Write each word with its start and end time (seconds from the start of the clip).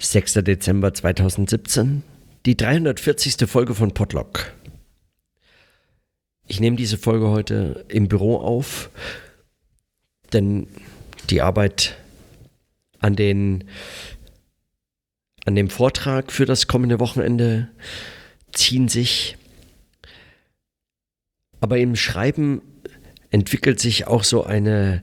6. 0.00 0.34
Dezember 0.34 0.94
2017, 0.94 2.02
die 2.46 2.56
340. 2.56 3.46
Folge 3.46 3.74
von 3.74 3.92
Podlock. 3.92 4.54
Ich 6.46 6.58
nehme 6.58 6.76
diese 6.76 6.96
Folge 6.96 7.28
heute 7.28 7.84
im 7.88 8.08
Büro 8.08 8.38
auf, 8.38 8.88
denn 10.32 10.68
die 11.28 11.42
Arbeit 11.42 11.98
an, 12.98 13.14
den, 13.14 13.64
an 15.44 15.54
dem 15.54 15.68
Vortrag 15.68 16.32
für 16.32 16.46
das 16.46 16.66
kommende 16.66 16.98
Wochenende 16.98 17.68
ziehen 18.52 18.88
sich. 18.88 19.36
Aber 21.60 21.76
im 21.76 21.94
Schreiben 21.94 22.62
entwickelt 23.28 23.78
sich 23.78 24.06
auch 24.06 24.24
so 24.24 24.44
eine, 24.44 25.02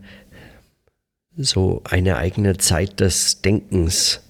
so 1.38 1.84
eine 1.84 2.18
eigene 2.18 2.58
Zeit 2.58 3.00
des 3.00 3.44
Denkens 3.44 4.22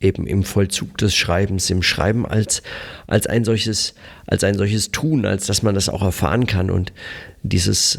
eben 0.00 0.26
im 0.26 0.44
Vollzug 0.44 0.98
des 0.98 1.14
Schreibens, 1.14 1.70
im 1.70 1.82
Schreiben 1.82 2.26
als, 2.26 2.62
als, 3.06 3.26
ein 3.26 3.44
solches, 3.44 3.94
als 4.26 4.44
ein 4.44 4.56
solches 4.56 4.90
Tun, 4.90 5.24
als 5.26 5.46
dass 5.46 5.62
man 5.62 5.74
das 5.74 5.88
auch 5.88 6.02
erfahren 6.02 6.46
kann 6.46 6.70
und 6.70 6.92
dieses 7.42 7.98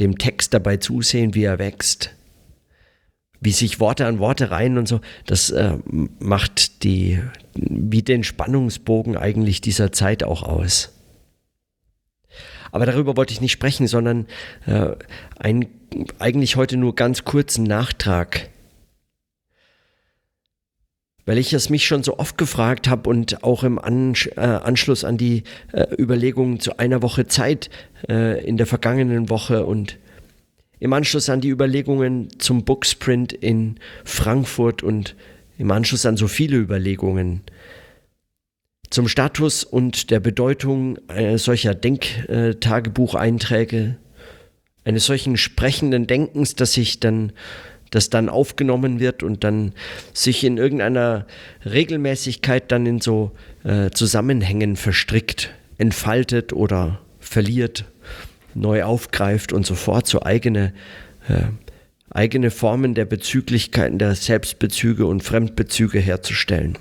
dem 0.00 0.18
Text 0.18 0.54
dabei 0.54 0.78
zusehen, 0.78 1.34
wie 1.34 1.44
er 1.44 1.58
wächst, 1.58 2.10
wie 3.40 3.52
sich 3.52 3.80
Worte 3.80 4.06
an 4.06 4.18
Worte 4.18 4.50
reihen 4.50 4.78
und 4.78 4.88
so, 4.88 5.00
das 5.26 5.50
äh, 5.50 5.76
macht 6.18 6.82
die, 6.84 7.20
wie 7.54 8.02
den 8.02 8.24
Spannungsbogen 8.24 9.16
eigentlich 9.16 9.60
dieser 9.60 9.92
Zeit 9.92 10.22
auch 10.22 10.42
aus. 10.42 10.92
Aber 12.70 12.86
darüber 12.86 13.16
wollte 13.16 13.34
ich 13.34 13.40
nicht 13.40 13.52
sprechen, 13.52 13.86
sondern 13.86 14.26
äh, 14.66 14.92
ein, 15.38 15.66
eigentlich 16.18 16.56
heute 16.56 16.76
nur 16.78 16.94
ganz 16.94 17.24
kurzen 17.24 17.64
Nachtrag 17.64 18.48
weil 21.24 21.38
ich 21.38 21.52
es 21.52 21.70
mich 21.70 21.86
schon 21.86 22.02
so 22.02 22.18
oft 22.18 22.36
gefragt 22.36 22.88
habe 22.88 23.08
und 23.08 23.44
auch 23.44 23.64
im 23.64 23.78
Ansch 23.78 24.28
äh, 24.36 24.40
Anschluss 24.40 25.04
an 25.04 25.16
die 25.16 25.44
äh, 25.72 25.86
Überlegungen 25.98 26.60
zu 26.60 26.78
einer 26.78 27.02
Woche 27.02 27.26
Zeit 27.26 27.70
äh, 28.08 28.44
in 28.44 28.56
der 28.56 28.66
vergangenen 28.66 29.30
Woche 29.30 29.64
und 29.64 29.98
im 30.80 30.92
Anschluss 30.92 31.28
an 31.28 31.40
die 31.40 31.50
Überlegungen 31.50 32.28
zum 32.40 32.64
Booksprint 32.64 33.32
in 33.32 33.76
Frankfurt 34.04 34.82
und 34.82 35.14
im 35.58 35.70
Anschluss 35.70 36.06
an 36.06 36.16
so 36.16 36.26
viele 36.26 36.56
Überlegungen 36.56 37.42
zum 38.92 39.08
Status 39.08 39.64
und 39.64 40.10
der 40.10 40.20
Bedeutung 40.20 40.98
äh, 41.08 41.38
solcher 41.38 41.74
Denktagebucheinträge, 41.74 43.96
eines 44.84 45.06
solchen 45.06 45.38
sprechenden 45.38 46.06
Denkens, 46.06 46.56
das 46.56 46.74
sich 46.74 47.00
dann 47.00 47.32
das 47.92 48.10
dann 48.10 48.28
aufgenommen 48.28 48.98
wird 48.98 49.22
und 49.22 49.44
dann 49.44 49.72
sich 50.12 50.42
in 50.42 50.56
irgendeiner 50.56 51.26
Regelmäßigkeit 51.64 52.72
dann 52.72 52.86
in 52.86 53.00
so 53.00 53.32
äh, 53.64 53.90
Zusammenhängen 53.90 54.76
verstrickt, 54.76 55.50
entfaltet 55.78 56.52
oder 56.52 57.00
verliert, 57.20 57.84
neu 58.54 58.82
aufgreift 58.82 59.52
und 59.52 59.66
so 59.66 59.74
fort, 59.74 60.06
so 60.06 60.22
eigene, 60.22 60.72
äh, 61.28 61.44
eigene 62.10 62.50
Formen 62.50 62.94
der 62.94 63.04
Bezüglichkeiten, 63.04 63.98
der 63.98 64.14
Selbstbezüge 64.14 65.06
und 65.06 65.22
Fremdbezüge 65.22 66.00
herzustellen. 66.00 66.78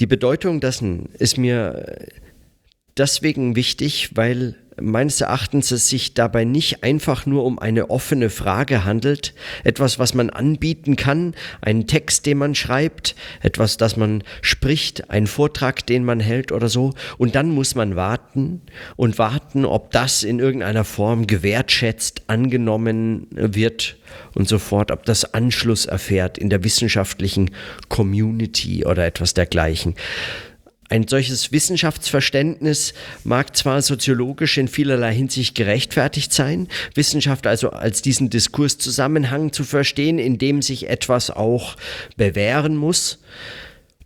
Die 0.00 0.06
Bedeutung 0.06 0.60
dessen 0.60 1.10
ist 1.18 1.36
mir 1.36 1.98
deswegen 2.96 3.56
wichtig, 3.56 4.16
weil 4.16 4.56
meines 4.80 5.20
Erachtens 5.20 5.70
es 5.70 5.88
sich 5.88 6.14
dabei 6.14 6.44
nicht 6.44 6.82
einfach 6.82 7.26
nur 7.26 7.44
um 7.44 7.58
eine 7.58 7.90
offene 7.90 8.30
Frage 8.30 8.84
handelt, 8.84 9.34
etwas, 9.64 9.98
was 9.98 10.14
man 10.14 10.30
anbieten 10.30 10.96
kann, 10.96 11.34
einen 11.60 11.86
Text, 11.86 12.26
den 12.26 12.38
man 12.38 12.54
schreibt, 12.54 13.14
etwas, 13.42 13.76
das 13.76 13.96
man 13.96 14.22
spricht, 14.42 15.10
ein 15.10 15.26
Vortrag, 15.26 15.86
den 15.86 16.04
man 16.04 16.20
hält 16.20 16.52
oder 16.52 16.68
so, 16.68 16.92
und 17.18 17.34
dann 17.34 17.50
muss 17.50 17.74
man 17.74 17.96
warten 17.96 18.62
und 18.96 19.18
warten, 19.18 19.64
ob 19.64 19.90
das 19.90 20.22
in 20.22 20.38
irgendeiner 20.38 20.84
Form 20.84 21.26
gewertschätzt, 21.26 22.22
angenommen 22.26 23.26
wird 23.30 23.96
und 24.34 24.48
so 24.48 24.58
fort, 24.58 24.90
ob 24.90 25.04
das 25.04 25.34
Anschluss 25.34 25.86
erfährt 25.86 26.38
in 26.38 26.50
der 26.50 26.64
wissenschaftlichen 26.64 27.50
Community 27.88 28.84
oder 28.84 29.06
etwas 29.06 29.34
dergleichen. 29.34 29.94
Ein 30.92 31.06
solches 31.06 31.52
Wissenschaftsverständnis 31.52 32.94
mag 33.22 33.56
zwar 33.56 33.80
soziologisch 33.80 34.58
in 34.58 34.66
vielerlei 34.66 35.14
Hinsicht 35.14 35.54
gerechtfertigt 35.54 36.32
sein, 36.32 36.66
Wissenschaft 36.96 37.46
also 37.46 37.70
als 37.70 38.02
diesen 38.02 38.28
Diskurszusammenhang 38.28 39.52
zu 39.52 39.62
verstehen, 39.62 40.18
in 40.18 40.36
dem 40.36 40.62
sich 40.62 40.88
etwas 40.88 41.30
auch 41.30 41.76
bewähren 42.16 42.74
muss 42.74 43.20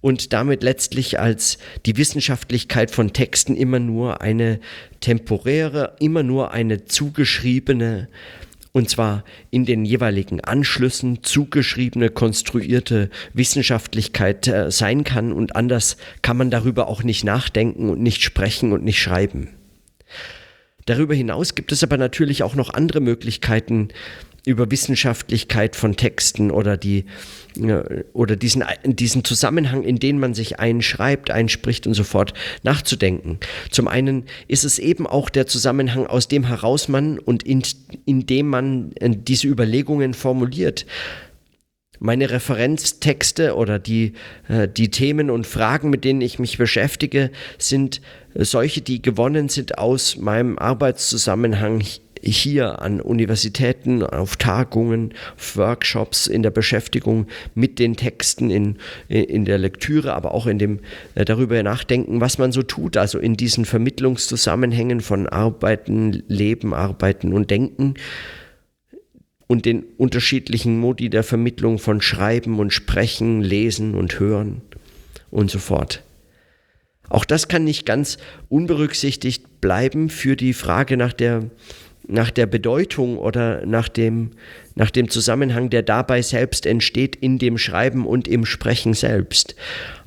und 0.02 0.34
damit 0.34 0.62
letztlich 0.62 1.18
als 1.18 1.56
die 1.86 1.96
Wissenschaftlichkeit 1.96 2.90
von 2.90 3.14
Texten 3.14 3.56
immer 3.56 3.78
nur 3.78 4.20
eine 4.20 4.60
temporäre, 5.00 5.96
immer 6.00 6.22
nur 6.22 6.52
eine 6.52 6.84
zugeschriebene 6.84 8.08
und 8.74 8.90
zwar 8.90 9.22
in 9.52 9.64
den 9.64 9.84
jeweiligen 9.84 10.40
Anschlüssen 10.40 11.22
zugeschriebene, 11.22 12.10
konstruierte 12.10 13.08
Wissenschaftlichkeit 13.32 14.48
äh, 14.48 14.70
sein 14.72 15.04
kann 15.04 15.32
und 15.32 15.54
anders 15.54 15.96
kann 16.22 16.36
man 16.36 16.50
darüber 16.50 16.88
auch 16.88 17.04
nicht 17.04 17.22
nachdenken 17.22 17.88
und 17.88 18.02
nicht 18.02 18.22
sprechen 18.22 18.72
und 18.72 18.82
nicht 18.82 19.00
schreiben. 19.00 19.50
Darüber 20.86 21.14
hinaus 21.14 21.54
gibt 21.54 21.70
es 21.70 21.84
aber 21.84 21.96
natürlich 21.96 22.42
auch 22.42 22.56
noch 22.56 22.74
andere 22.74 23.00
Möglichkeiten, 23.00 23.88
über 24.46 24.70
Wissenschaftlichkeit 24.70 25.76
von 25.76 25.96
Texten 25.96 26.50
oder 26.50 26.76
die 26.76 27.04
oder 28.12 28.34
diesen, 28.34 28.64
diesen 28.84 29.24
Zusammenhang, 29.24 29.84
in 29.84 30.00
den 30.00 30.18
man 30.18 30.34
sich 30.34 30.58
einschreibt, 30.58 31.30
einspricht 31.30 31.86
und 31.86 31.94
so 31.94 32.02
fort 32.02 32.34
nachzudenken. 32.64 33.38
Zum 33.70 33.86
einen 33.86 34.24
ist 34.48 34.64
es 34.64 34.80
eben 34.80 35.06
auch 35.06 35.30
der 35.30 35.46
Zusammenhang, 35.46 36.06
aus 36.06 36.26
dem 36.26 36.44
heraus 36.44 36.88
man 36.88 37.18
und 37.18 37.44
in, 37.44 37.62
in 38.06 38.26
dem 38.26 38.48
man 38.48 38.92
äh, 38.96 39.10
diese 39.10 39.46
Überlegungen 39.46 40.14
formuliert. 40.14 40.84
Meine 42.00 42.30
Referenztexte 42.30 43.54
oder 43.54 43.78
die, 43.78 44.14
äh, 44.48 44.66
die 44.66 44.90
Themen 44.90 45.30
und 45.30 45.46
Fragen, 45.46 45.90
mit 45.90 46.04
denen 46.04 46.20
ich 46.20 46.40
mich 46.40 46.58
beschäftige, 46.58 47.30
sind 47.56 48.00
solche, 48.34 48.80
die 48.80 49.00
gewonnen 49.00 49.48
sind 49.48 49.78
aus 49.78 50.16
meinem 50.16 50.58
Arbeitszusammenhang 50.58 51.84
hier 52.24 52.80
an 52.82 53.00
Universitäten, 53.00 54.02
auf 54.02 54.36
Tagungen, 54.36 55.14
Workshops, 55.54 56.26
in 56.26 56.42
der 56.42 56.50
Beschäftigung 56.50 57.26
mit 57.54 57.78
den 57.78 57.96
Texten, 57.96 58.50
in, 58.50 58.78
in 59.08 59.44
der 59.44 59.58
Lektüre, 59.58 60.14
aber 60.14 60.32
auch 60.32 60.46
in 60.46 60.58
dem 60.58 60.80
äh, 61.14 61.24
darüber 61.24 61.62
nachdenken, 61.62 62.20
was 62.20 62.38
man 62.38 62.52
so 62.52 62.62
tut, 62.62 62.96
also 62.96 63.18
in 63.18 63.36
diesen 63.36 63.64
Vermittlungszusammenhängen 63.64 65.00
von 65.00 65.28
Arbeiten, 65.28 66.22
Leben, 66.28 66.74
Arbeiten 66.74 67.32
und 67.32 67.50
Denken 67.50 67.94
und 69.46 69.66
den 69.66 69.84
unterschiedlichen 69.98 70.78
Modi 70.78 71.10
der 71.10 71.22
Vermittlung 71.22 71.78
von 71.78 72.00
Schreiben 72.00 72.58
und 72.58 72.72
Sprechen, 72.72 73.42
Lesen 73.42 73.94
und 73.94 74.18
Hören 74.18 74.62
und 75.30 75.50
so 75.50 75.58
fort. 75.58 76.02
Auch 77.08 77.24
das 77.24 77.48
kann 77.48 77.64
nicht 77.64 77.84
ganz 77.84 78.16
unberücksichtigt 78.48 79.60
bleiben 79.60 80.08
für 80.08 80.36
die 80.36 80.54
Frage 80.54 80.96
nach 80.96 81.12
der 81.12 81.50
nach 82.06 82.30
der 82.30 82.46
Bedeutung 82.46 83.18
oder 83.18 83.64
nach 83.66 83.88
dem, 83.88 84.32
nach 84.74 84.90
dem 84.90 85.08
Zusammenhang, 85.08 85.70
der 85.70 85.82
dabei 85.82 86.22
selbst 86.22 86.66
entsteht 86.66 87.16
in 87.16 87.38
dem 87.38 87.58
Schreiben 87.58 88.06
und 88.06 88.28
im 88.28 88.44
Sprechen 88.44 88.94
selbst. 88.94 89.54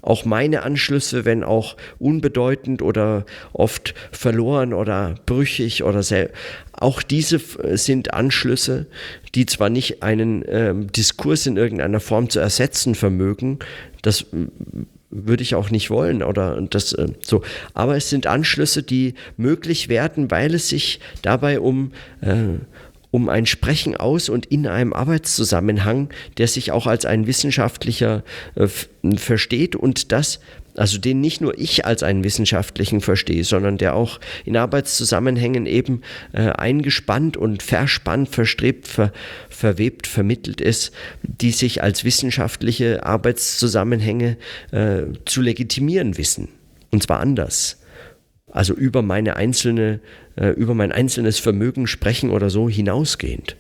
Auch 0.02 0.24
meine 0.24 0.64
Anschlüsse, 0.64 1.26
wenn 1.26 1.44
auch 1.44 1.76
unbedeutend 2.00 2.82
oder 2.82 3.26
oft 3.52 3.94
verloren 4.12 4.74
oder 4.74 5.16
brüchig 5.26 5.84
oder 5.84 6.04
auch 6.74 7.02
diese 7.02 7.40
sind 7.76 8.14
Anschlüsse, 8.14 8.86
die 9.36 9.46
zwar 9.46 9.70
nicht 9.70 10.04
einen 10.04 10.44
äh, 10.44 10.74
Diskurs 10.76 11.46
in 11.48 11.58
irgendeiner 11.58 12.00
Form 12.00 12.30
zu 12.30 12.40
ersetzen 12.40 12.96
vermögen, 12.96 13.60
das 14.02 14.26
würde 15.10 15.44
ich 15.44 15.56
auch 15.56 15.70
nicht 15.70 15.90
wollen 15.90 16.22
oder 16.24 16.60
das 16.62 16.94
äh, 16.94 17.08
so. 17.22 17.42
Aber 17.74 17.96
es 17.96 18.10
sind 18.10 18.28
Anschlüsse, 18.28 18.84
die 18.84 19.14
möglich 19.38 19.90
werden, 19.90 20.30
weil 20.32 20.54
es 20.54 20.70
sich 20.70 21.00
dabei 21.22 21.60
um 21.60 21.92
äh, 22.22 22.60
um 23.10 23.30
ein 23.30 23.46
Sprechen 23.46 23.96
aus 23.96 24.28
und 24.28 24.46
in 24.48 24.68
einem 24.68 24.94
Arbeitszusammenhang, 24.94 26.10
der 26.38 26.48
sich 26.48 26.72
auch 26.72 26.88
als 26.88 27.06
ein 27.06 27.26
wissenschaftlicher 27.26 28.24
äh, 28.56 28.68
versteht 29.16 29.76
und 29.76 30.12
das 30.12 30.40
also 30.78 30.98
den 31.00 31.22
nicht 31.22 31.42
nur 31.42 31.58
ich 31.58 31.86
als 31.86 32.04
einen 32.04 32.24
wissenschaftlichen 32.24 33.02
verstehe, 33.02 33.44
sondern 33.44 33.78
der 33.78 33.96
auch 33.96 34.20
in 34.46 34.56
Arbeitszusammenhängen 34.56 35.66
eben 35.66 36.02
äh, 36.34 36.50
eingespannt 36.50 37.36
und 37.36 37.64
verspannt, 37.64 38.30
verstrebt, 38.30 38.88
ver, 38.88 39.12
verwebt, 39.50 40.08
vermittelt 40.08 40.62
ist, 40.62 40.94
die 41.24 41.52
sich 41.52 41.84
als 41.84 42.04
wissenschaftliche 42.04 43.06
Arbeitszusammenhänge 43.06 44.38
äh, 44.72 45.04
zu 45.26 45.42
legitimieren 45.42 46.18
wissen. 46.18 46.50
Und 46.92 47.04
zwar 47.04 47.20
anders. 47.20 47.82
Also 48.52 48.74
über 48.74 49.02
meine 49.02 49.36
einzelne, 49.36 50.00
äh, 50.36 50.50
über 50.50 50.74
mein 50.74 50.92
einzelnes 50.92 51.40
Vermögen 51.40 51.88
sprechen 51.88 52.30
oder 52.30 52.50
so 52.50 52.70
hinausgehend. 52.70 53.58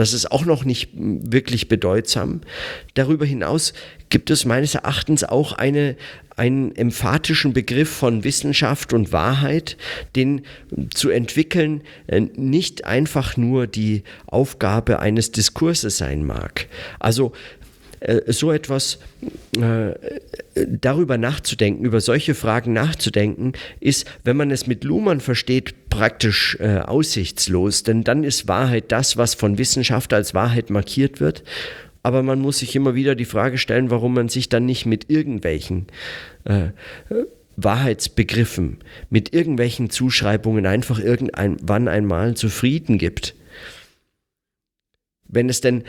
Das 0.00 0.14
ist 0.14 0.32
auch 0.32 0.46
noch 0.46 0.64
nicht 0.64 0.88
wirklich 0.94 1.68
bedeutsam. 1.68 2.40
Darüber 2.94 3.26
hinaus 3.26 3.74
gibt 4.08 4.30
es 4.30 4.46
meines 4.46 4.74
Erachtens 4.74 5.24
auch 5.24 5.52
eine, 5.52 5.94
einen 6.36 6.74
emphatischen 6.74 7.52
Begriff 7.52 7.90
von 7.90 8.24
Wissenschaft 8.24 8.94
und 8.94 9.12
Wahrheit, 9.12 9.76
den 10.16 10.40
zu 10.94 11.10
entwickeln 11.10 11.82
äh, 12.06 12.20
nicht 12.20 12.86
einfach 12.86 13.36
nur 13.36 13.66
die 13.66 14.02
Aufgabe 14.24 15.00
eines 15.00 15.32
Diskurses 15.32 15.98
sein 15.98 16.24
mag. 16.24 16.68
Also 16.98 17.32
so 18.26 18.50
etwas 18.50 18.98
äh, 19.60 19.92
darüber 20.54 21.18
nachzudenken, 21.18 21.84
über 21.84 22.00
solche 22.00 22.34
Fragen 22.34 22.72
nachzudenken, 22.72 23.52
ist, 23.78 24.06
wenn 24.24 24.36
man 24.36 24.50
es 24.50 24.66
mit 24.66 24.84
Luhmann 24.84 25.20
versteht, 25.20 25.90
praktisch 25.90 26.56
äh, 26.60 26.78
aussichtslos. 26.78 27.82
Denn 27.82 28.02
dann 28.02 28.24
ist 28.24 28.48
Wahrheit 28.48 28.90
das, 28.90 29.16
was 29.16 29.34
von 29.34 29.58
Wissenschaft 29.58 30.14
als 30.14 30.34
Wahrheit 30.34 30.70
markiert 30.70 31.20
wird. 31.20 31.44
Aber 32.02 32.22
man 32.22 32.40
muss 32.40 32.60
sich 32.60 32.74
immer 32.74 32.94
wieder 32.94 33.14
die 33.14 33.26
Frage 33.26 33.58
stellen, 33.58 33.90
warum 33.90 34.14
man 34.14 34.30
sich 34.30 34.48
dann 34.48 34.64
nicht 34.64 34.86
mit 34.86 35.10
irgendwelchen 35.10 35.86
äh, 36.44 36.68
Wahrheitsbegriffen, 37.56 38.78
mit 39.10 39.34
irgendwelchen 39.34 39.90
Zuschreibungen 39.90 40.64
einfach 40.64 40.98
irgendwann 40.98 41.88
einmal 41.88 42.34
zufrieden 42.34 42.96
gibt. 42.96 43.34
Wenn 45.28 45.50
es 45.50 45.60
denn 45.60 45.84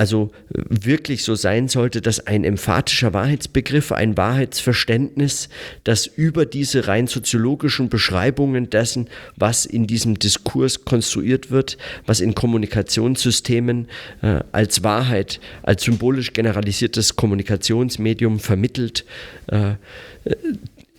also 0.00 0.30
äh, 0.54 0.62
wirklich 0.66 1.24
so 1.24 1.34
sein 1.34 1.68
sollte, 1.68 2.00
dass 2.00 2.26
ein 2.26 2.42
emphatischer 2.42 3.12
Wahrheitsbegriff, 3.12 3.92
ein 3.92 4.16
Wahrheitsverständnis, 4.16 5.50
das 5.84 6.06
über 6.06 6.46
diese 6.46 6.88
rein 6.88 7.06
soziologischen 7.06 7.90
Beschreibungen 7.90 8.70
dessen, 8.70 9.08
was 9.36 9.66
in 9.66 9.86
diesem 9.86 10.18
Diskurs 10.18 10.86
konstruiert 10.86 11.50
wird, 11.50 11.76
was 12.06 12.20
in 12.20 12.34
Kommunikationssystemen 12.34 13.88
äh, 14.22 14.40
als 14.52 14.82
Wahrheit, 14.82 15.38
als 15.62 15.82
symbolisch 15.82 16.32
generalisiertes 16.32 17.16
Kommunikationsmedium 17.16 18.40
vermittelt, 18.40 19.04
äh, 19.48 19.74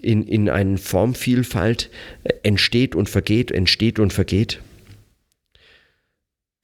in, 0.03 0.27
in 0.27 0.47
eine 0.47 0.77
Formvielfalt 0.77 1.89
äh, 2.23 2.33
entsteht 2.43 2.93
und 2.93 3.09
vergeht, 3.09 3.49
entsteht 3.49 3.97
und 3.97 4.13
vergeht. 4.13 4.59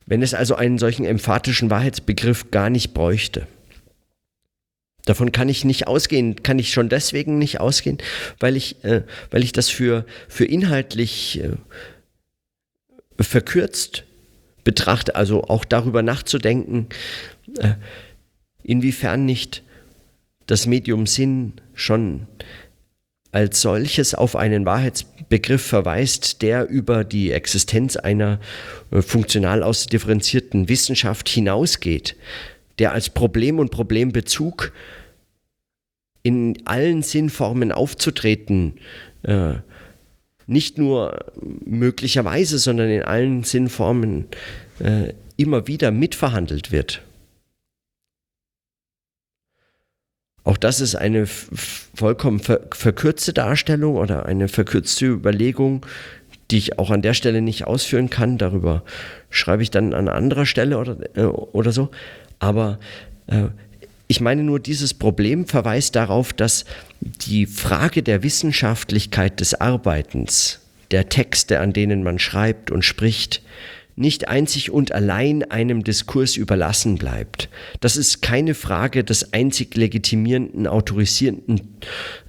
Wenn 0.07 0.24
es 0.24 0.33
also 0.33 0.56
einen 0.56 0.80
solchen 0.80 1.06
emphatischen 1.06 1.69
Wahrheitsbegriff 1.69 2.50
gar 2.50 2.69
nicht 2.69 2.94
bräuchte. 2.94 3.45
Davon 5.06 5.31
kann 5.31 5.48
ich 5.48 5.63
nicht 5.63 5.88
ausgehen, 5.88 6.42
kann 6.44 6.59
ich 6.59 6.71
schon 6.71 6.89
deswegen 6.89 7.38
nicht 7.38 7.59
ausgehen, 7.59 7.98
weil 8.39 8.57
ich, 8.57 8.83
äh, 8.83 9.04
weil 9.31 9.44
ich 9.44 9.51
das 9.51 9.69
für, 9.69 10.06
für 10.27 10.45
inhaltlich 10.45 11.39
äh, 11.42 11.51
verkürzt 13.19 14.04
betrachte, 14.63 15.15
also 15.15 15.44
auch 15.44 15.65
darüber 15.65 16.01
nachzudenken, 16.01 16.88
äh, 17.57 17.75
inwiefern 18.63 19.25
nicht 19.25 19.63
das 20.45 20.65
Medium 20.65 21.06
Sinn 21.06 21.53
schon 21.74 22.27
als 23.38 23.62
solches 23.62 24.16
auf 24.16 24.36
einen 24.36 24.66
Wahrheitsbegriff 24.66 25.62
verweist, 25.62 26.42
der 26.42 26.68
über 26.68 27.04
die 27.04 27.30
Existenz 27.31 27.95
einer 27.95 28.39
äh, 28.89 29.04
funktional 29.04 29.62
ausdifferenzierten 29.62 30.69
Wissenschaft 30.69 31.30
hinausgeht, 31.30 32.16
der 32.80 32.94
als 32.94 33.12
Problem 33.12 33.60
und 33.60 33.69
Problembezug 33.69 34.74
in 36.24 36.63
allen 36.66 37.04
Sinnformen 37.04 37.72
aufzutreten, 37.72 38.80
äh, 39.22 39.54
nicht 40.48 40.80
nur 40.80 41.19
möglicherweise, 41.63 42.57
sondern 42.57 42.89
in 42.89 43.04
allen 43.04 43.44
Sinnformen 43.44 44.25
äh, 44.80 45.13
immer 45.36 45.68
wieder 45.68 45.92
mitverhandelt 45.92 46.72
wird. 46.72 47.04
Auch 50.47 50.55
das 50.55 50.79
ist 50.79 50.95
eine 50.95 51.25
vollkommen 51.27 52.39
ver 52.39 52.61
verkürzte 52.71 53.33
Darstellung 53.33 53.97
oder 53.97 54.27
eine 54.27 54.47
verkürzte 54.47 55.07
Überlegung, 55.07 55.85
die 56.51 56.57
ich 56.57 56.79
auch 56.79 56.89
an 56.89 57.01
der 57.01 57.13
Stelle 57.13 57.41
nicht 57.41 57.67
ausführen 57.67 58.09
kann. 58.09 58.38
Darüber 58.38 58.83
schreibe 59.29 59.61
ich 59.61 59.71
dann 59.71 59.94
an 59.94 60.07
anderer 60.07 60.45
Stelle 60.45 60.77
oder, 60.77 60.95
äh, 61.17 61.23
oder 61.25 61.73
so. 61.73 61.89
Aber 62.39 62.79
äh, 63.27 63.47
ich 64.07 64.21
meine 64.21 64.41
nur, 64.41 64.61
dieses 64.61 64.94
Problem 64.94 65.47
verweist 65.47 65.97
darauf, 65.97 66.31
dass 66.31 66.63
die 67.01 67.45
Frage 67.45 68.01
der 68.01 68.23
Wissenschaftlichkeit 68.23 69.41
des 69.41 69.53
Arbeitens, 69.53 70.61
der 70.91 71.09
Texte, 71.09 71.59
an 71.59 71.73
denen 71.73 72.03
man 72.03 72.19
schreibt 72.19 72.71
und 72.71 72.85
spricht, 72.85 73.41
nicht 73.97 74.27
einzig 74.27 74.69
und 74.69 74.91
allein 74.91 75.44
einem 75.44 75.83
Diskurs 75.83 76.38
überlassen 76.38 76.99
bleibt. 76.99 77.49
Das 77.79 77.97
ist 77.97 78.21
keine 78.21 78.53
Frage 78.53 79.03
des 79.03 79.33
einzig 79.33 79.75
legitimierenden, 79.75 80.67
autorisierenden 80.67 81.77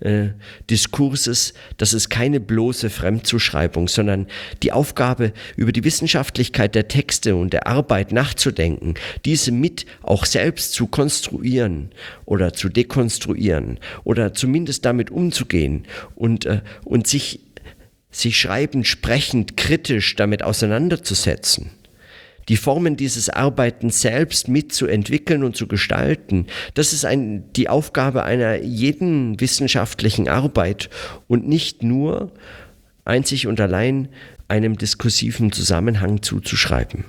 äh, 0.01 0.29
Diskurses, 0.71 1.53
das 1.77 1.93
ist 1.93 2.09
keine 2.09 2.41
bloße 2.41 2.89
Fremdzuschreibung, 2.89 3.87
sondern 3.87 4.29
die 4.63 4.73
Aufgabe, 4.73 5.35
über 5.57 5.73
die 5.73 5.85
Wissenschaftlichkeit 5.85 6.75
der 6.75 6.89
Texte 6.89 7.37
und 7.37 7.53
der 7.53 7.67
Arbeit 7.67 8.13
nachzudenken, 8.13 8.95
diese 9.27 9.53
mit 9.53 9.85
auch 10.03 10.25
selbst 10.25 10.73
zu 10.73 10.87
konstruieren 10.87 11.91
oder 12.25 12.55
zu 12.55 12.71
dekonstruieren 12.71 13.79
oder 14.05 14.33
zumindest 14.33 14.87
damit 14.87 15.11
umzugehen 15.11 15.85
und, 16.15 16.47
äh, 16.47 16.63
und 16.85 17.07
sich 17.07 17.41
sich 18.11 18.39
schreibend, 18.39 18.87
sprechend, 18.87 19.57
kritisch 19.57 20.17
damit 20.17 20.43
auseinanderzusetzen, 20.43 21.71
die 22.49 22.57
Formen 22.57 22.97
dieses 22.97 23.29
Arbeitens 23.29 24.01
selbst 24.01 24.49
mitzuentwickeln 24.49 25.45
und 25.45 25.57
zu 25.57 25.67
gestalten, 25.67 26.47
das 26.75 26.93
ist 26.93 27.05
ein, 27.05 27.53
die 27.53 27.69
Aufgabe 27.69 28.25
einer 28.25 28.57
jeden 28.57 29.39
wissenschaftlichen 29.41 30.29
Arbeit 30.29 30.89
und 31.27 31.47
nicht 31.47 31.83
nur 31.83 32.33
einzig 33.05 33.47
und 33.47 33.61
allein 33.61 34.09
einem 34.49 34.79
diskursiven 34.79 35.53
Zusammenhang 35.53 36.23
zuzuschreiben. 36.23 37.05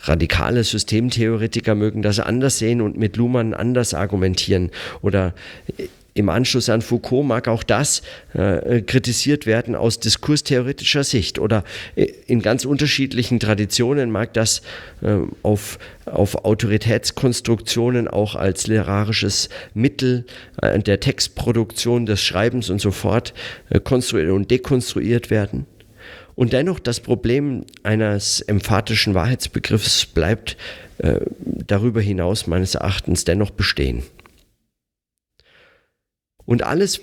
Radikale 0.00 0.62
Systemtheoretiker 0.62 1.74
mögen 1.74 2.02
das 2.02 2.20
anders 2.20 2.58
sehen 2.58 2.80
und 2.80 2.96
mit 2.96 3.16
Luhmann 3.16 3.52
anders 3.52 3.94
argumentieren 3.94 4.70
oder 5.02 5.34
im 6.18 6.28
Anschluss 6.28 6.68
an 6.68 6.82
Foucault 6.82 7.24
mag 7.24 7.46
auch 7.46 7.62
das 7.62 8.02
äh, 8.34 8.82
kritisiert 8.82 9.46
werden 9.46 9.76
aus 9.76 10.00
diskurstheoretischer 10.00 11.04
Sicht 11.04 11.38
oder 11.38 11.64
äh, 11.94 12.06
in 12.26 12.42
ganz 12.42 12.64
unterschiedlichen 12.64 13.38
Traditionen 13.38 14.10
mag 14.10 14.34
das 14.34 14.62
äh, 15.00 15.16
auf, 15.42 15.78
auf 16.06 16.44
Autoritätskonstruktionen 16.44 18.08
auch 18.08 18.34
als 18.34 18.66
literarisches 18.66 19.48
Mittel 19.74 20.26
äh, 20.60 20.78
der 20.80 20.98
Textproduktion, 21.00 22.04
des 22.04 22.20
Schreibens 22.20 22.68
und 22.68 22.80
so 22.80 22.90
fort 22.90 23.32
äh, 23.70 23.78
konstruiert 23.78 24.30
und 24.30 24.50
dekonstruiert 24.50 25.30
werden. 25.30 25.66
Und 26.34 26.52
dennoch 26.52 26.78
das 26.78 27.00
Problem 27.00 27.64
eines 27.82 28.40
emphatischen 28.40 29.14
Wahrheitsbegriffs 29.14 30.06
bleibt 30.06 30.56
äh, 30.98 31.20
darüber 31.44 32.00
hinaus 32.00 32.46
meines 32.46 32.74
Erachtens 32.74 33.24
dennoch 33.24 33.50
bestehen. 33.50 34.02
Und 36.48 36.62
alles, 36.62 37.02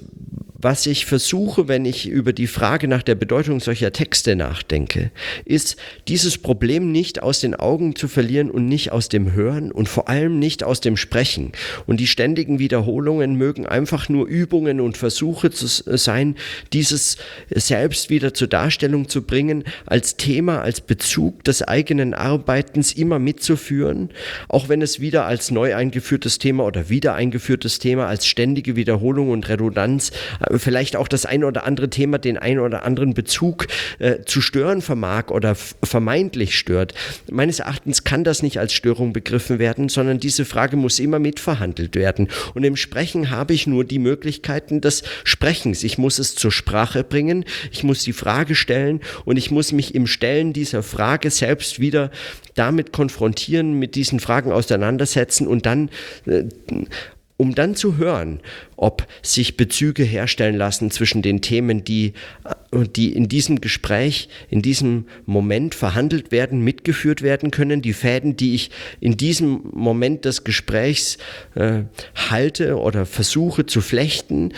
was 0.65 0.87
ich 0.87 1.05
versuche, 1.05 1.67
wenn 1.67 1.85
ich 1.85 2.07
über 2.07 2.33
die 2.33 2.47
Frage 2.47 2.87
nach 2.87 3.03
der 3.03 3.13
Bedeutung 3.13 3.59
solcher 3.59 3.93
Texte 3.93 4.35
nachdenke, 4.35 5.11
ist, 5.45 5.75
dieses 6.07 6.39
Problem 6.39 6.91
nicht 6.91 7.21
aus 7.21 7.39
den 7.39 7.53
Augen 7.53 7.95
zu 7.95 8.07
verlieren 8.07 8.49
und 8.49 8.65
nicht 8.65 8.91
aus 8.91 9.07
dem 9.07 9.33
Hören 9.33 9.71
und 9.71 9.87
vor 9.87 10.09
allem 10.09 10.39
nicht 10.39 10.63
aus 10.63 10.81
dem 10.81 10.97
Sprechen. 10.97 11.51
Und 11.85 11.99
die 11.99 12.07
ständigen 12.07 12.57
Wiederholungen 12.57 13.35
mögen 13.35 13.67
einfach 13.67 14.09
nur 14.09 14.25
Übungen 14.25 14.81
und 14.81 14.97
Versuche 14.97 15.51
zu 15.51 15.67
sein, 15.67 16.35
dieses 16.73 17.17
selbst 17.51 18.09
wieder 18.09 18.33
zur 18.33 18.47
Darstellung 18.47 19.07
zu 19.07 19.21
bringen, 19.21 19.65
als 19.85 20.17
Thema, 20.17 20.63
als 20.63 20.81
Bezug 20.81 21.43
des 21.43 21.61
eigenen 21.61 22.15
Arbeitens 22.15 22.91
immer 22.91 23.19
mitzuführen, 23.19 24.09
auch 24.49 24.67
wenn 24.67 24.81
es 24.81 24.99
wieder 24.99 25.27
als 25.27 25.51
neu 25.51 25.75
eingeführtes 25.75 26.39
Thema 26.39 26.65
oder 26.65 26.89
wieder 26.89 27.13
eingeführtes 27.13 27.77
Thema 27.77 28.07
als 28.07 28.25
ständige 28.25 28.75
Wiederholung 28.75 29.29
und 29.29 29.47
Redundanz 29.47 30.11
vielleicht 30.59 30.95
auch 30.95 31.07
das 31.07 31.25
ein 31.25 31.43
oder 31.43 31.65
andere 31.65 31.89
Thema 31.89 32.17
den 32.17 32.37
ein 32.37 32.59
oder 32.59 32.83
anderen 32.83 33.13
Bezug 33.13 33.67
äh, 33.99 34.23
zu 34.25 34.41
stören 34.41 34.81
vermag 34.81 35.29
oder 35.29 35.55
vermeintlich 35.55 36.57
stört. 36.57 36.93
Meines 37.29 37.59
Erachtens 37.59 38.03
kann 38.03 38.23
das 38.23 38.43
nicht 38.43 38.59
als 38.59 38.73
Störung 38.73 39.13
begriffen 39.13 39.59
werden, 39.59 39.89
sondern 39.89 40.19
diese 40.19 40.45
Frage 40.45 40.77
muss 40.77 40.99
immer 40.99 41.19
mitverhandelt 41.19 41.95
werden. 41.95 42.29
Und 42.53 42.63
im 42.63 42.75
Sprechen 42.75 43.29
habe 43.29 43.53
ich 43.53 43.67
nur 43.67 43.83
die 43.83 43.99
Möglichkeiten 43.99 44.81
des 44.81 45.03
Sprechens. 45.23 45.83
Ich 45.83 45.97
muss 45.97 46.19
es 46.19 46.35
zur 46.35 46.51
Sprache 46.51 47.03
bringen, 47.03 47.45
ich 47.71 47.83
muss 47.83 48.03
die 48.03 48.13
Frage 48.13 48.55
stellen 48.55 49.01
und 49.25 49.37
ich 49.37 49.51
muss 49.51 49.71
mich 49.71 49.95
im 49.95 50.07
Stellen 50.07 50.53
dieser 50.53 50.83
Frage 50.83 51.31
selbst 51.31 51.79
wieder 51.79 52.11
damit 52.55 52.93
konfrontieren, 52.93 53.77
mit 53.77 53.95
diesen 53.95 54.19
Fragen 54.19 54.51
auseinandersetzen 54.51 55.47
und 55.47 55.65
dann 55.65 55.89
äh, 56.25 56.43
um 57.37 57.53
dann 57.53 57.75
zu 57.75 57.97
hören, 57.97 58.39
ob 58.77 59.05
sich 59.21 59.57
Bezüge 59.57 60.03
herstellen 60.03 60.55
lassen 60.55 60.91
zwischen 60.91 61.21
den 61.21 61.41
Themen, 61.41 61.83
die, 61.83 62.13
die 62.95 63.13
in 63.13 63.27
diesem 63.27 63.59
Gespräch, 63.59 64.29
in 64.49 64.61
diesem 64.61 65.05
Moment 65.25 65.75
verhandelt 65.75 66.31
werden, 66.31 66.61
mitgeführt 66.61 67.21
werden 67.21 67.51
können, 67.51 67.81
die 67.81 67.93
Fäden, 67.93 68.37
die 68.37 68.55
ich 68.55 68.71
in 69.01 69.17
diesem 69.17 69.61
Moment 69.73 70.25
des 70.25 70.43
Gesprächs 70.43 71.17
äh, 71.55 71.83
halte 72.15 72.77
oder 72.77 73.05
versuche 73.05 73.65
zu 73.65 73.81
flechten 73.81 74.53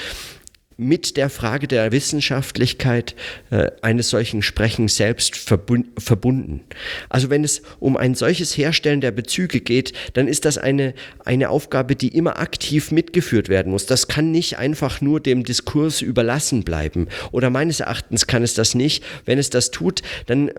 mit 0.78 1.18
der 1.18 1.32
Frage 1.32 1.68
der 1.68 1.92
Wissenschaftlichkeit 1.92 3.16
äh, 3.50 3.72
eines 3.82 4.10
solchen 4.10 4.44
Sprechens 4.44 4.96
selbst 4.96 5.36
verbunden. 5.36 6.62
Also 7.10 7.32
wenn 7.32 7.44
es 7.44 7.64
um 7.80 7.98
ein 7.98 8.14
solches 8.14 8.56
Herstellen 8.56 9.02
der 9.02 9.12
Bezüge 9.12 9.60
geht, 9.60 9.94
dann 10.14 10.28
ist 10.28 10.46
das 10.46 10.60
eine, 10.60 10.94
eine 11.26 11.50
Aufgabe, 11.50 11.96
die 11.96 12.10
immer 12.10 12.40
aktiv 12.40 12.92
mitgeführt 12.92 13.50
werden 13.50 13.72
muss. 13.72 13.88
Das 13.88 14.08
kann 14.08 14.32
nicht 14.32 14.60
einfach 14.60 15.02
nur 15.02 15.20
dem 15.20 15.44
Diskurs 15.44 16.02
überlassen 16.02 16.64
bleiben. 16.64 17.08
Oder 17.32 17.50
meines 17.50 17.80
Erachtens 17.80 18.28
kann 18.28 18.44
es 18.44 18.54
das 18.54 18.76
nicht. 18.76 19.04
Wenn 19.26 19.40
es 19.40 19.50
das 19.50 19.72
tut, 19.72 20.04
dann 20.28 20.52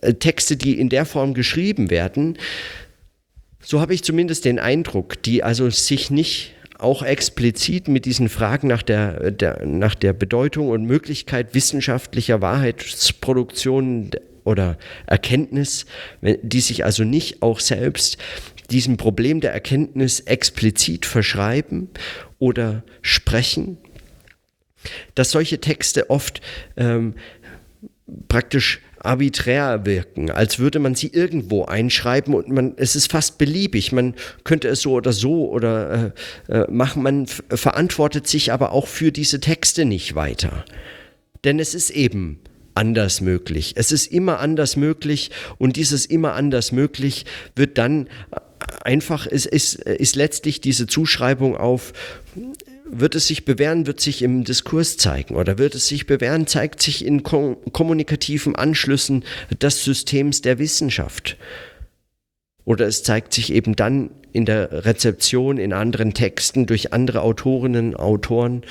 äh, 0.00 0.14
Texte, 0.14 0.56
die 0.56 0.80
in 0.80 0.88
der 0.88 1.04
Form 1.04 1.34
geschrieben 1.34 1.90
werden, 1.90 2.38
so 3.60 3.80
habe 3.80 3.94
ich 3.94 4.02
zumindest 4.02 4.44
den 4.46 4.58
Eindruck, 4.58 5.22
die 5.22 5.42
also 5.42 5.68
sich 5.70 6.10
nicht 6.10 6.53
auch 6.78 7.02
explizit 7.02 7.88
mit 7.88 8.04
diesen 8.04 8.28
Fragen 8.28 8.68
nach 8.68 8.82
der, 8.82 9.30
der, 9.30 9.64
nach 9.64 9.94
der 9.94 10.12
Bedeutung 10.12 10.68
und 10.68 10.84
Möglichkeit 10.84 11.54
wissenschaftlicher 11.54 12.40
Wahrheitsproduktion 12.40 14.10
oder 14.44 14.76
Erkenntnis, 15.06 15.86
die 16.20 16.60
sich 16.60 16.84
also 16.84 17.04
nicht 17.04 17.42
auch 17.42 17.60
selbst 17.60 18.18
diesem 18.70 18.96
Problem 18.96 19.40
der 19.40 19.52
Erkenntnis 19.52 20.20
explizit 20.20 21.06
verschreiben 21.06 21.88
oder 22.38 22.82
sprechen, 23.02 23.78
dass 25.14 25.30
solche 25.30 25.60
Texte 25.60 26.10
oft 26.10 26.40
ähm, 26.76 27.14
praktisch 28.28 28.80
arbiträr 29.04 29.84
wirken, 29.86 30.30
als 30.30 30.58
würde 30.58 30.78
man 30.78 30.94
sie 30.94 31.08
irgendwo 31.08 31.64
einschreiben 31.64 32.34
und 32.34 32.48
man, 32.48 32.74
es 32.76 32.96
ist 32.96 33.10
fast 33.10 33.38
beliebig. 33.38 33.92
Man 33.92 34.14
könnte 34.44 34.68
es 34.68 34.80
so 34.82 34.92
oder 34.92 35.12
so 35.12 35.48
oder 35.50 36.12
äh, 36.48 36.52
äh, 36.52 36.70
machen. 36.70 37.02
Man 37.02 37.26
verantwortet 37.26 38.26
sich 38.26 38.52
aber 38.52 38.72
auch 38.72 38.86
für 38.86 39.12
diese 39.12 39.40
Texte 39.40 39.84
nicht 39.84 40.14
weiter. 40.14 40.64
Denn 41.44 41.58
es 41.58 41.74
ist 41.74 41.90
eben 41.90 42.40
anders 42.74 43.20
möglich. 43.20 43.74
Es 43.76 43.92
ist 43.92 44.06
immer 44.06 44.40
anders 44.40 44.76
möglich 44.76 45.30
und 45.58 45.76
dieses 45.76 46.06
immer 46.06 46.34
anders 46.34 46.72
möglich 46.72 47.24
wird 47.54 47.78
dann 47.78 48.08
einfach, 48.82 49.26
es 49.26 49.46
ist, 49.46 49.74
ist 49.76 50.16
letztlich 50.16 50.60
diese 50.60 50.86
Zuschreibung 50.86 51.56
auf 51.56 51.92
wird 53.00 53.14
es 53.14 53.26
sich 53.26 53.44
bewähren, 53.44 53.86
wird 53.86 54.00
sich 54.00 54.22
im 54.22 54.44
Diskurs 54.44 54.96
zeigen 54.96 55.34
oder 55.34 55.58
wird 55.58 55.74
es 55.74 55.88
sich 55.88 56.06
bewähren, 56.06 56.46
zeigt 56.46 56.82
sich 56.82 57.04
in 57.04 57.22
kom 57.22 57.56
kommunikativen 57.72 58.56
Anschlüssen 58.56 59.24
des 59.60 59.84
Systems 59.84 60.42
der 60.42 60.58
Wissenschaft. 60.58 61.36
Oder 62.64 62.86
es 62.86 63.02
zeigt 63.02 63.34
sich 63.34 63.52
eben 63.52 63.76
dann 63.76 64.10
in 64.34 64.46
der 64.46 64.84
Rezeption, 64.84 65.58
in 65.58 65.72
anderen 65.72 66.12
Texten, 66.12 66.66
durch 66.66 66.92
andere 66.92 67.22
Autorinnen, 67.22 67.94
Autoren 67.94 68.62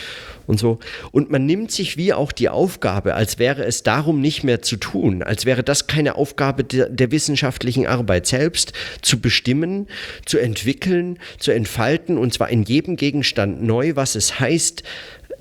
und 0.46 0.60
so. 0.60 0.80
Und 1.12 1.32
man 1.32 1.46
nimmt 1.46 1.72
sich 1.72 1.96
wie 1.96 2.12
auch 2.12 2.34
die 2.34 2.50
Aufgabe, 2.50 3.16
als 3.16 3.40
wäre 3.40 3.64
es 3.64 3.82
darum 3.82 4.20
nicht 4.20 4.44
mehr 4.44 4.62
zu 4.62 4.76
tun, 4.76 5.24
als 5.24 5.46
wäre 5.46 5.64
das 5.64 5.88
keine 5.88 6.16
Aufgabe 6.16 6.66
der, 6.66 6.90
der 6.90 7.12
wissenschaftlichen 7.12 7.88
Arbeit 7.88 8.28
selbst, 8.28 8.74
zu 9.02 9.22
bestimmen, 9.22 9.88
zu 10.26 10.38
entwickeln, 10.38 11.18
zu 11.40 11.52
entfalten, 11.52 12.18
und 12.18 12.34
zwar 12.34 12.50
in 12.50 12.64
jedem 12.64 12.98
Gegenstand 12.98 13.64
neu, 13.64 13.96
was 13.96 14.16
es 14.16 14.42
heißt, 14.42 14.84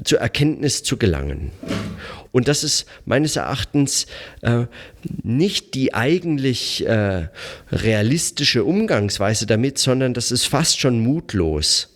zur 0.04 0.21
Erkenntnis 0.21 0.85
zu 0.85 0.97
gelangen. 0.99 1.50
Und 2.32 2.48
das 2.48 2.64
ist 2.64 2.86
meines 3.04 3.36
Erachtens 3.36 4.06
äh, 4.40 4.64
nicht 5.22 5.74
die 5.74 5.94
eigentlich 5.94 6.84
äh, 6.86 7.28
realistische 7.70 8.64
Umgangsweise 8.64 9.46
damit, 9.46 9.78
sondern 9.78 10.14
das 10.14 10.32
ist 10.32 10.46
fast 10.46 10.80
schon 10.80 11.00
mutlos. 11.00 11.88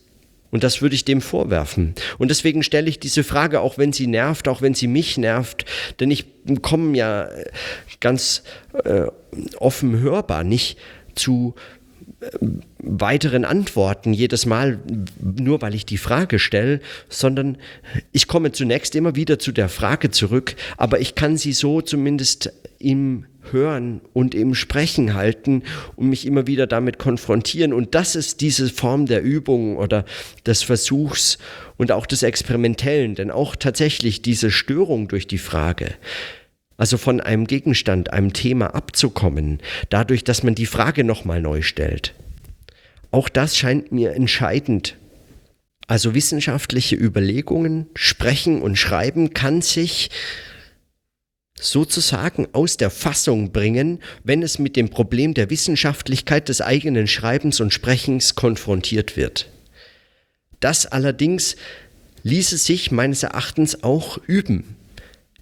Und 0.50 0.62
das 0.62 0.80
würde 0.80 0.94
ich 0.94 1.04
dem 1.04 1.20
vorwerfen. 1.20 1.94
Und 2.18 2.30
deswegen 2.30 2.62
stelle 2.62 2.88
ich 2.88 3.00
diese 3.00 3.24
Frage, 3.24 3.60
auch 3.60 3.78
wenn 3.78 3.92
sie 3.92 4.06
nervt, 4.06 4.46
auch 4.46 4.62
wenn 4.62 4.74
sie 4.74 4.86
mich 4.86 5.18
nervt, 5.18 5.64
denn 6.00 6.10
ich 6.10 6.26
komme 6.62 6.96
ja 6.96 7.28
ganz 8.00 8.42
äh, 8.84 9.06
offen 9.58 9.98
hörbar 10.00 10.44
nicht 10.44 10.78
zu 11.14 11.54
weiteren 12.78 13.44
Antworten 13.44 14.12
jedes 14.12 14.46
Mal, 14.46 14.78
nur 15.20 15.60
weil 15.60 15.74
ich 15.74 15.84
die 15.84 15.98
Frage 15.98 16.38
stelle, 16.38 16.80
sondern 17.08 17.58
ich 18.12 18.26
komme 18.26 18.52
zunächst 18.52 18.94
immer 18.94 19.16
wieder 19.16 19.38
zu 19.38 19.52
der 19.52 19.68
Frage 19.68 20.10
zurück, 20.10 20.56
aber 20.76 21.00
ich 21.00 21.14
kann 21.14 21.36
sie 21.36 21.52
so 21.52 21.80
zumindest 21.82 22.52
im 22.78 23.26
Hören 23.52 24.00
und 24.12 24.34
im 24.34 24.54
Sprechen 24.54 25.14
halten 25.14 25.62
und 25.94 26.08
mich 26.08 26.26
immer 26.26 26.46
wieder 26.46 26.66
damit 26.66 26.98
konfrontieren. 26.98 27.72
Und 27.72 27.94
das 27.94 28.16
ist 28.16 28.40
diese 28.40 28.68
Form 28.70 29.06
der 29.06 29.22
Übung 29.22 29.76
oder 29.76 30.04
des 30.44 30.62
Versuchs 30.62 31.38
und 31.76 31.92
auch 31.92 32.06
des 32.06 32.22
Experimentellen, 32.22 33.14
denn 33.14 33.30
auch 33.30 33.56
tatsächlich 33.56 34.22
diese 34.22 34.50
Störung 34.50 35.08
durch 35.08 35.26
die 35.26 35.38
Frage, 35.38 35.94
also 36.76 36.98
von 36.98 37.20
einem 37.20 37.46
Gegenstand, 37.46 38.12
einem 38.12 38.32
Thema 38.32 38.74
abzukommen, 38.74 39.60
dadurch, 39.90 40.24
dass 40.24 40.42
man 40.42 40.54
die 40.54 40.66
Frage 40.66 41.04
nochmal 41.04 41.40
neu 41.40 41.62
stellt. 41.62 42.14
Auch 43.10 43.28
das 43.28 43.56
scheint 43.56 43.92
mir 43.92 44.12
entscheidend. 44.12 44.96
Also 45.86 46.14
wissenschaftliche 46.14 46.96
Überlegungen, 46.96 47.86
Sprechen 47.94 48.60
und 48.60 48.76
Schreiben 48.76 49.32
kann 49.32 49.62
sich 49.62 50.10
sozusagen 51.58 52.48
aus 52.52 52.76
der 52.76 52.90
Fassung 52.90 53.52
bringen, 53.52 54.00
wenn 54.24 54.42
es 54.42 54.58
mit 54.58 54.76
dem 54.76 54.90
Problem 54.90 55.32
der 55.32 55.48
Wissenschaftlichkeit 55.48 56.48
des 56.50 56.60
eigenen 56.60 57.06
Schreibens 57.06 57.60
und 57.60 57.72
Sprechens 57.72 58.34
konfrontiert 58.34 59.16
wird. 59.16 59.48
Das 60.60 60.84
allerdings 60.84 61.56
ließe 62.24 62.58
sich 62.58 62.90
meines 62.90 63.22
Erachtens 63.22 63.82
auch 63.82 64.18
üben 64.26 64.76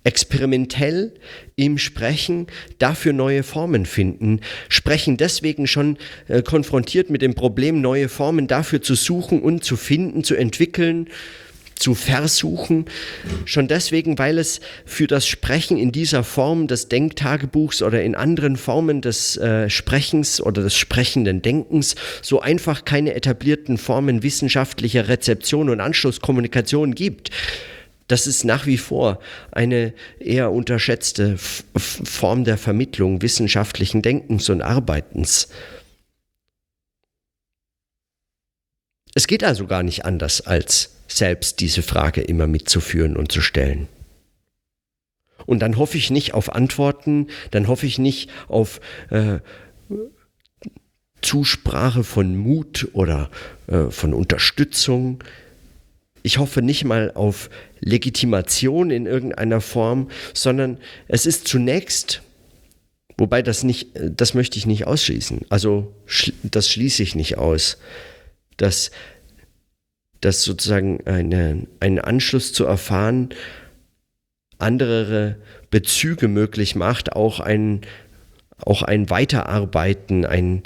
experimentell 0.05 1.13
im 1.57 1.79
Sprechen 1.79 2.47
dafür 2.79 3.13
neue 3.13 3.43
Formen 3.43 3.87
finden. 3.87 4.41
Sprechen 4.69 5.17
deswegen 5.17 5.67
schon 5.67 5.97
äh, 6.29 6.43
konfrontiert 6.43 7.11
mit 7.11 7.23
dem 7.23 7.35
Problem, 7.35 7.81
neue 7.81 8.09
Formen 8.09 8.47
dafür 8.47 8.83
zu 8.83 8.95
suchen 8.95 9.43
und 9.43 9.65
zu 9.65 9.77
finden, 9.77 10.23
zu 10.23 10.35
entwickeln, 10.35 11.09
zu 11.75 11.95
versuchen. 11.95 12.85
Schon 13.47 13.67
deswegen, 13.67 14.19
weil 14.19 14.39
es 14.39 14.61
für 14.85 15.07
das 15.07 15.27
Sprechen 15.27 15.77
in 15.77 15.91
dieser 15.91 16.23
Form 16.23 16.67
des 16.67 16.89
Denktagebuchs 16.89 17.83
oder 17.83 18.03
in 18.03 18.15
anderen 18.15 18.57
Formen 18.57 19.01
des 19.01 19.37
äh, 19.37 19.69
Sprechens 19.69 20.41
oder 20.41 20.63
des 20.63 20.77
sprechenden 20.77 21.43
Denkens 21.43 21.97
so 22.23 22.41
einfach 22.41 22.85
keine 22.85 23.15
etablierten 23.15 23.79
Formen 23.79 24.23
wissenschaftlicher 24.23 25.09
Rezeption 25.09 25.69
und 25.71 25.81
Anschlusskommunikation 25.81 26.95
gibt 26.95 27.31
das 28.09 28.27
ist 28.27 28.45
nach 28.45 28.67
wie 28.67 28.77
vor 28.77 29.19
eine 29.51 29.95
eher 30.21 30.53
unterschätzte 30.53 31.37
Form 31.39 32.45
der 32.45 32.59
Vermittlung 32.59 33.23
wissenschaftlichen 33.23 34.03
Denkens 34.03 34.49
und 34.51 34.63
Arbeitens. 34.63 35.49
Es 39.15 39.27
geht 39.27 39.45
also 39.45 39.67
gar 39.67 39.83
nicht 39.83 40.05
anders, 40.05 40.41
als 40.41 40.97
selbst 41.09 41.61
diese 41.61 41.83
Frage 41.83 42.21
immer 42.21 42.47
mitzuführen 42.47 43.17
und 43.17 43.31
zu 43.31 43.41
stellen. 43.41 43.89
Und 45.47 45.61
dann 45.61 45.77
hoffe 45.77 45.99
ich 45.99 46.11
nicht 46.11 46.35
auf 46.35 46.53
Antworten, 46.53 47.29
dann 47.51 47.69
hoffe 47.69 47.87
ich 47.87 47.99
nicht 47.99 48.31
auf 48.49 48.81
äh, 49.11 49.39
Zusprache 51.21 52.05
von 52.05 52.37
Mut 52.37 52.89
oder 52.93 53.31
äh, 53.67 53.91
von 53.91 54.15
Unterstützung. 54.15 55.23
Ich 56.25 56.39
hoffe 56.39 56.61
nicht 56.63 56.85
mal 56.85 57.13
auf 57.15 57.51
Legitimation 57.79 58.91
in 58.91 59.07
irgendeiner 59.07 59.61
Form, 59.61 60.11
sondern 60.33 60.79
es 61.07 61.27
ist 61.27 61.47
zunächst, 61.47 62.23
wobei 63.17 63.43
das 63.43 63.63
nicht, 63.63 63.91
das 63.95 64.35
möchte 64.35 64.59
ich 64.59 64.67
nicht 64.67 64.87
ausschließen. 64.87 65.43
Also 65.51 65.95
das 66.43 66.69
schließe 66.69 67.03
ich 67.03 67.15
nicht 67.15 67.39
aus, 67.39 67.79
dass 68.57 68.91
dass 70.25 70.43
sozusagen 70.43 71.07
eine, 71.07 71.67
einen 71.81 71.99
Anschluss 71.99 72.55
zu 72.55 72.65
erfahren, 72.65 73.29
andere 74.59 75.37
Bezüge 75.71 76.29
möglich 76.29 76.75
macht, 76.77 77.13
auch 77.13 77.41
ein, 77.41 77.83
auch 78.59 78.83
ein 78.83 79.11
Weiterarbeiten, 79.11 80.25
ein, 80.25 80.63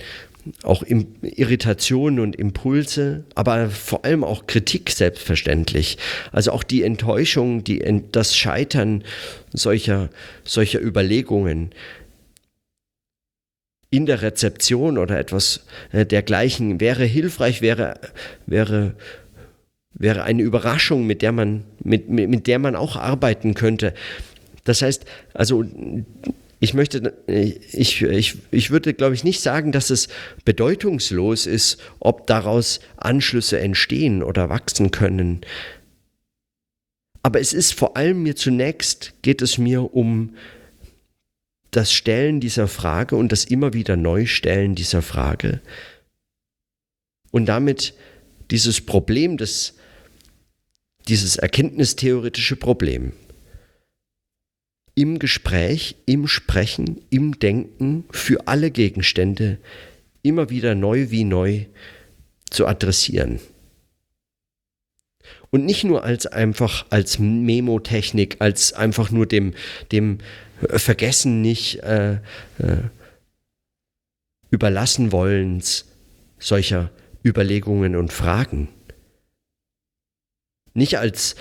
auch 0.62 0.82
Irritationen 1.22 2.20
und 2.20 2.36
Impulse, 2.36 3.24
aber 3.34 3.70
vor 3.70 4.04
allem 4.04 4.24
auch 4.24 4.46
Kritik 4.46 4.90
selbstverständlich. 4.90 5.98
Also 6.32 6.52
auch 6.52 6.62
die 6.62 6.82
Enttäuschung, 6.82 7.64
die, 7.64 7.82
das 8.12 8.36
Scheitern 8.36 9.04
solcher, 9.52 10.10
solcher 10.44 10.80
Überlegungen. 10.80 11.70
in 13.90 14.04
der 14.04 14.20
Rezeption 14.20 14.98
oder 14.98 15.18
etwas 15.18 15.64
äh, 15.92 16.04
dergleichen 16.04 16.78
wäre 16.78 17.04
hilfreich, 17.04 17.62
wäre, 17.62 17.98
wäre, 18.44 18.94
wäre 19.94 20.24
eine 20.24 20.42
Überraschung, 20.42 21.06
mit 21.06 21.22
der, 21.22 21.32
man, 21.32 21.64
mit, 21.82 22.08
mit, 22.10 22.28
mit 22.28 22.46
der 22.46 22.58
man 22.58 22.76
auch 22.76 22.96
arbeiten 22.96 23.54
könnte. 23.54 23.94
Das 24.64 24.82
heißt, 24.82 25.06
also 25.32 25.64
ich 26.60 26.74
möchte, 26.74 27.16
ich, 27.26 28.02
ich, 28.02 28.36
ich 28.50 28.70
würde, 28.70 28.92
glaube 28.92 29.14
ich, 29.14 29.22
nicht 29.22 29.40
sagen, 29.40 29.70
dass 29.70 29.90
es 29.90 30.08
bedeutungslos 30.44 31.46
ist, 31.46 31.78
ob 32.00 32.26
daraus 32.26 32.80
Anschlüsse 32.96 33.60
entstehen 33.60 34.22
oder 34.22 34.48
wachsen 34.48 34.90
können. 34.90 35.42
Aber 37.22 37.40
es 37.40 37.52
ist 37.52 37.74
vor 37.74 37.96
allem 37.96 38.22
mir 38.22 38.34
zunächst, 38.34 39.14
geht 39.22 39.42
es 39.42 39.58
mir 39.58 39.94
um 39.94 40.34
das 41.70 41.92
Stellen 41.92 42.40
dieser 42.40 42.66
Frage 42.66 43.14
und 43.16 43.30
das 43.30 43.44
immer 43.44 43.72
wieder 43.72 43.96
Neustellen 43.96 44.74
dieser 44.74 45.02
Frage 45.02 45.60
und 47.30 47.46
damit 47.46 47.94
dieses 48.50 48.80
Problem, 48.80 49.36
das, 49.36 49.74
dieses 51.06 51.36
erkenntnistheoretische 51.36 52.56
Problem 52.56 53.12
im 54.98 55.20
Gespräch, 55.20 55.94
im 56.06 56.26
Sprechen, 56.26 57.00
im 57.08 57.38
Denken 57.38 58.02
für 58.10 58.48
alle 58.48 58.72
Gegenstände 58.72 59.58
immer 60.22 60.50
wieder 60.50 60.74
neu 60.74 61.10
wie 61.10 61.22
neu 61.22 61.66
zu 62.50 62.66
adressieren. 62.66 63.38
Und 65.50 65.64
nicht 65.64 65.84
nur 65.84 66.02
als 66.02 66.26
einfach 66.26 66.84
als 66.90 67.20
Memotechnik, 67.20 68.38
als 68.40 68.72
einfach 68.72 69.12
nur 69.12 69.26
dem, 69.26 69.54
dem 69.92 70.18
Vergessen 70.66 71.42
nicht 71.42 71.78
äh, 71.84 72.14
äh, 72.14 72.82
überlassen 74.50 75.12
wollens 75.12 75.84
solcher 76.40 76.90
Überlegungen 77.24 77.94
und 77.94 78.12
Fragen. 78.12 78.68
Nicht 80.74 80.98
als 80.98 81.36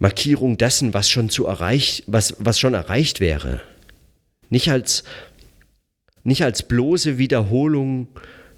Markierung 0.00 0.56
dessen, 0.56 0.94
was 0.94 1.08
schon 1.08 1.28
zu 1.28 1.46
erreicht, 1.46 2.04
was, 2.06 2.34
was 2.38 2.58
schon 2.58 2.74
erreicht 2.74 3.20
wäre. 3.20 3.60
Nicht 4.48 4.70
als, 4.70 5.04
nicht 6.24 6.42
als 6.42 6.66
bloße 6.66 7.18
Wiederholung 7.18 8.08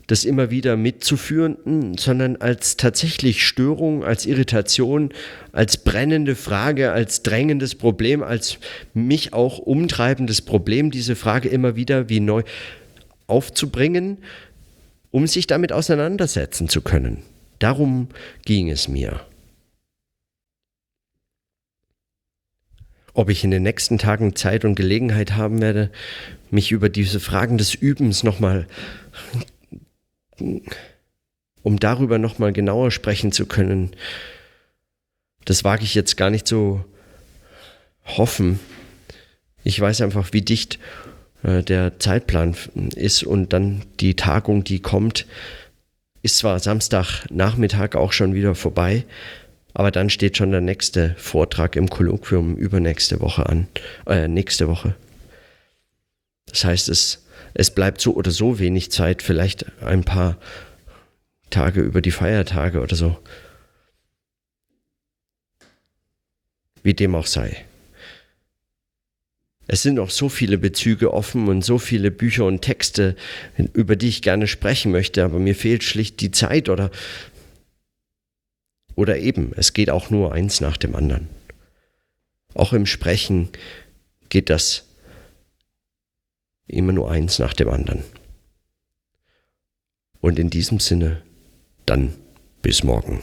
des 0.09 0.25
immer 0.25 0.51
wieder 0.51 0.77
mitzuführenden, 0.77 1.99
sondern 1.99 2.37
als 2.37 2.77
tatsächlich 2.77 3.45
Störung, 3.47 4.05
als 4.05 4.25
Irritation, 4.25 5.11
als 5.53 5.79
brennende 5.79 6.37
Frage, 6.37 6.93
als 6.93 7.23
drängendes 7.23 7.75
Problem, 7.75 8.23
als 8.23 8.59
mich 8.95 9.33
auch 9.33 9.59
umtreibendes 9.59 10.43
Problem, 10.43 10.91
diese 10.91 11.17
Frage 11.17 11.49
immer 11.49 11.77
wieder 11.77 12.09
wie 12.09 12.21
neu 12.21 12.43
aufzubringen, 13.27 14.19
um 15.11 15.27
sich 15.27 15.47
damit 15.49 15.73
auseinandersetzen 15.73 16.69
zu 16.69 16.83
können. 16.83 17.23
Darum 17.59 18.09
ging 18.45 18.71
es 18.71 18.89
mir. 18.89 19.21
Ob 23.15 23.29
ich 23.29 23.45
in 23.45 23.51
den 23.51 23.63
nächsten 23.63 23.99
Tagen 23.99 24.37
Zeit 24.37 24.65
und 24.65 24.75
Gelegenheit 24.75 25.33
haben 25.33 25.61
werde, 25.61 25.91
mich 26.51 26.73
über 26.73 26.89
diese 26.89 27.21
Fragen 27.21 27.59
des 27.59 27.75
Übens 27.75 28.23
nochmal, 28.23 28.67
um 31.63 31.79
darüber 31.79 32.19
nochmal 32.19 32.53
genauer 32.53 32.91
sprechen 32.91 33.33
zu 33.33 33.47
können, 33.47 33.91
das 35.45 35.65
wage 35.65 35.85
ich 35.85 35.95
jetzt 35.95 36.17
gar 36.17 36.31
nicht 36.31 36.47
so 36.47 36.85
hoffen. 38.05 38.61
Ich 39.65 39.81
weiß 39.81 40.01
einfach, 40.01 40.33
wie 40.33 40.43
dicht 40.43 40.79
äh, 41.43 41.63
der 41.63 41.99
Zeitplan 41.99 42.57
ist 42.95 43.23
und 43.25 43.53
dann 43.53 43.83
die 44.01 44.15
Tagung, 44.15 44.65
die 44.65 44.81
kommt, 44.81 45.27
ist 46.23 46.39
zwar 46.39 46.59
Samstagnachmittag 46.61 47.97
auch 47.97 48.13
schon 48.13 48.35
wieder 48.35 48.55
vorbei, 48.55 49.05
aber 49.75 49.91
dann 49.91 50.11
steht 50.11 50.37
schon 50.37 50.51
der 50.51 50.61
nächste 50.61 51.15
Vortrag 51.17 51.77
im 51.77 51.89
Kolloquium 51.89 52.57
übernächste 52.57 53.21
Woche 53.21 53.47
an, 53.47 53.69
äh, 54.07 54.29
nächste 54.29 54.69
Woche. 54.69 54.95
Das 56.47 56.65
heißt, 56.65 56.89
es, 56.89 57.27
es 57.55 57.71
bleibt 57.71 58.01
so 58.01 58.15
oder 58.15 58.31
so 58.31 58.59
wenig 58.59 58.91
Zeit, 58.91 59.23
vielleicht 59.23 59.67
ein 59.83 60.05
paar 60.05 60.37
Tage 61.51 61.81
über 61.81 62.01
die 62.01 62.11
Feiertage 62.11 62.81
oder 62.81 62.97
so. 62.97 63.19
Wie 66.83 66.95
dem 66.95 67.15
auch 67.15 67.27
sei. 67.27 67.65
Es 69.69 69.83
sind 69.83 69.95
noch 69.95 70.11
so 70.11 70.29
viele 70.29 70.59
Bezüge 70.59 71.15
offen 71.15 71.49
und 71.49 71.65
so 71.65 71.79
viele 71.79 72.11
Bücher 72.11 72.45
und 72.45 72.63
Texte, 72.63 73.17
über 73.73 73.97
die 73.97 74.09
ich 74.09 74.21
gerne 74.21 74.49
sprechen 74.49 74.91
möchte, 74.91 75.25
aber 75.25 75.39
mir 75.39 75.55
fehlt 75.55 75.85
schlicht 75.85 76.21
die 76.21 76.33
Zeit 76.33 76.69
oder 76.69 76.91
oder 78.95 79.19
eben, 79.19 79.53
es 79.57 79.73
geht 79.73 79.91
auch 79.91 80.11
nur 80.11 80.33
eins 80.33 80.61
nach 80.61 80.77
dem 80.77 80.95
anderen. 80.95 81.29
Auch 82.55 82.73
im 82.73 82.87
Sprechen 82.87 83.49
geht 84.29 84.51
das 84.51 84.87
immer 86.67 86.93
nur 86.93 87.11
eins 87.11 87.39
nach 87.39 87.55
dem 87.55 87.69
anderen. 87.69 88.03
Und 90.21 90.39
in 90.39 90.51
diesem 90.51 90.79
Sinne, 90.79 91.23
dann 91.87 92.15
bis 92.63 92.85
morgen. 92.85 93.23